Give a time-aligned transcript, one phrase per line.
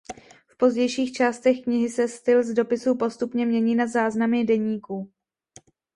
[0.47, 5.11] V pozdějších částech knihy se styl z dopisů postupně mění na záznamy deníku.